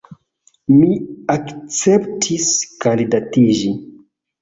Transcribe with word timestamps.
Mi 0.77 0.87
akceptis 1.35 2.51
kandidatiĝi. 2.87 3.75